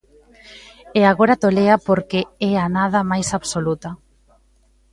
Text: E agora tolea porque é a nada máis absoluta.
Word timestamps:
E 0.99 1.01
agora 1.11 1.39
tolea 1.43 1.75
porque 1.87 2.19
é 2.49 2.51
a 2.65 2.67
nada 2.77 2.99
máis 3.11 3.27
absoluta. 3.37 3.89